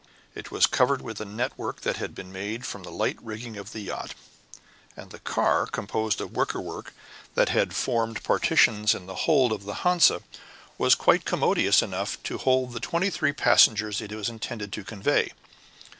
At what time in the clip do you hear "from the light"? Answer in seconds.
2.65-3.19